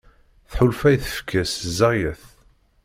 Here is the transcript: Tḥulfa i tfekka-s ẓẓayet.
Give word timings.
Tḥulfa 0.49 0.87
i 0.91 0.97
tfekka-s 1.03 1.53
ẓẓayet. 1.69 2.23